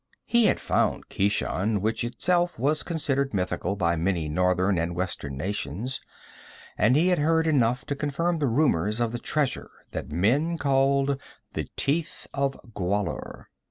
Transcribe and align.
He 0.25 0.45
had 0.45 0.59
found 0.59 1.09
Keshan, 1.09 1.79
which 1.79 2.03
in 2.03 2.09
itself 2.09 2.57
was 2.57 2.81
considered 2.81 3.35
mythical 3.35 3.75
by 3.75 3.95
many 3.95 4.27
northern 4.27 4.79
and 4.79 4.95
western 4.95 5.37
nations, 5.37 6.01
and 6.75 6.95
he 6.95 7.09
had 7.09 7.19
heard 7.19 7.45
enough 7.45 7.85
to 7.85 7.95
confirm 7.95 8.39
the 8.39 8.47
rumors 8.47 8.99
of 8.99 9.11
the 9.11 9.19
treasure 9.19 9.69
that 9.91 10.11
men 10.11 10.57
called 10.57 11.21
the 11.53 11.69
Teeth 11.77 12.25
of 12.33 12.59
Gwahlur. 12.73 13.45